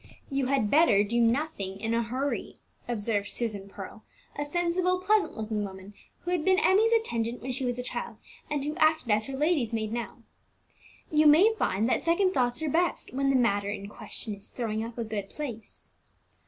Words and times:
"You 0.31 0.47
had 0.47 0.71
better 0.71 1.03
do 1.03 1.21
nothing 1.21 1.79
in 1.79 1.93
a 1.93 2.01
hurry," 2.01 2.57
observed 2.87 3.29
Susan 3.29 3.69
Pearl, 3.69 4.03
a 4.35 4.43
sensible, 4.43 4.99
pleasant 4.99 5.37
looking 5.37 5.63
woman, 5.63 5.93
who 6.21 6.31
had 6.31 6.43
been 6.43 6.57
Emmie's 6.57 6.91
attendant 6.91 7.39
when 7.43 7.51
she 7.51 7.65
was 7.65 7.77
a 7.77 7.83
child, 7.83 8.17
and 8.49 8.63
who 8.65 8.75
acted 8.77 9.11
as 9.11 9.27
her 9.27 9.37
lady's 9.37 9.73
maid 9.73 9.93
now. 9.93 10.23
"You 11.11 11.27
may 11.27 11.53
find 11.53 11.87
that 11.87 12.01
second 12.01 12.33
thoughts 12.33 12.63
are 12.63 12.67
best, 12.69 13.13
when 13.13 13.29
the 13.29 13.35
matter 13.35 13.69
in 13.69 13.89
question 13.89 14.33
is 14.33 14.47
throwing 14.47 14.83
up 14.83 14.97
a 14.97 15.03
good 15.03 15.29
place." 15.29 15.91